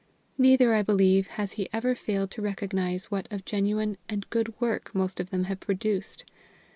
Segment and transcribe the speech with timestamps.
[0.35, 4.95] Neither, I believe, has he ever failed to recognize what of genuine and good work
[4.95, 6.25] most of them have produced.